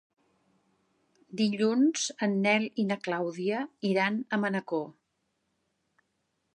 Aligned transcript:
Dilluns 1.41 2.07
en 2.29 2.33
Nel 2.47 2.67
i 2.85 2.87
na 2.93 2.99
Clàudia 3.09 3.61
iran 3.93 4.19
a 4.39 4.43
Manacor. 4.47 4.85